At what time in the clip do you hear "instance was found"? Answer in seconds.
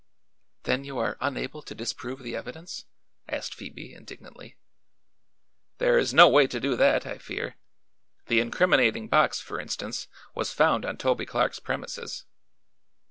9.59-10.85